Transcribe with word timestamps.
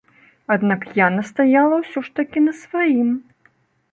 Аднак 0.53 0.85
я 0.99 1.09
настаяла 1.17 1.75
ўсё 1.83 1.99
ж 2.07 2.13
такі 2.19 2.39
на 2.47 2.53
сваім. 2.63 3.09